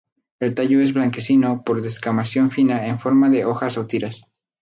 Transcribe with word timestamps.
El 0.39 0.55
tallo 0.55 0.81
es 0.81 0.95
blanquecino 0.95 1.61
con 1.63 1.79
descamación 1.83 2.49
fina 2.49 2.87
en 2.87 2.97
forma 2.97 3.29
de 3.29 3.45
hojas 3.45 3.77
o 3.77 3.85
tiras. 3.85 4.21